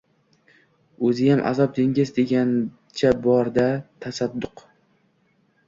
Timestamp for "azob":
1.49-1.75